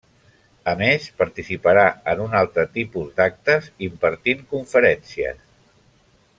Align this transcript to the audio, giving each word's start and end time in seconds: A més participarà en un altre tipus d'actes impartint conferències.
A 0.71 0.73
més 0.77 1.03
participarà 1.21 1.83
en 2.15 2.23
un 2.25 2.33
altre 2.41 2.65
tipus 2.79 3.13
d'actes 3.21 3.69
impartint 3.91 4.45
conferències. 4.57 5.49